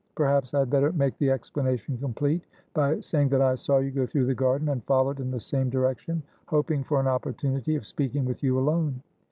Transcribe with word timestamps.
Perhaps 0.15 0.55
I 0.55 0.59
had 0.61 0.71
better 0.71 0.91
make 0.93 1.15
the 1.19 1.29
explanation 1.29 1.95
complete 1.95 2.41
by 2.73 2.99
saying 3.01 3.29
that 3.29 3.41
I 3.43 3.53
saw 3.53 3.77
you 3.77 3.91
go 3.91 4.07
through 4.07 4.25
the 4.25 4.33
garden, 4.33 4.69
and 4.69 4.83
followed 4.85 5.19
in 5.19 5.29
the 5.29 5.39
same 5.39 5.69
direction, 5.69 6.23
hoping 6.47 6.83
for 6.83 6.99
an 6.99 7.05
opportunity 7.07 7.75
of 7.75 7.85
speaking 7.85 8.25
with 8.25 8.41
you 8.41 8.57
alone." 8.57 9.03